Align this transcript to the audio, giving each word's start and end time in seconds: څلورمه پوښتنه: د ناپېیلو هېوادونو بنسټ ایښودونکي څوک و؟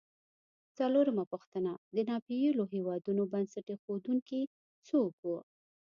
څلورمه 0.77 1.23
پوښتنه: 1.31 1.71
د 1.95 1.97
ناپېیلو 2.09 2.63
هېوادونو 2.73 3.23
بنسټ 3.33 3.65
ایښودونکي 3.73 4.41
څوک 4.87 5.15
و؟ 5.25 5.31